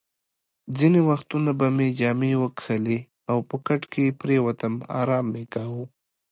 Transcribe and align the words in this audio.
ځینې 0.77 1.01
وختونه 1.09 1.51
به 1.59 1.67
مې 1.75 1.87
جامې 1.99 2.31
وکښلې 2.41 2.99
او 3.29 3.37
په 3.49 3.55
کټ 3.65 3.81
کې 3.93 4.17
پرېوتم، 4.19 4.73
ارام 4.99 5.25
مې 5.33 5.43
کاوه. 5.53 5.85